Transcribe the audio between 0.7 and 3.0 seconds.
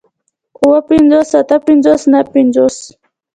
پنځوس اتۀ پنځوس نهه پنځوس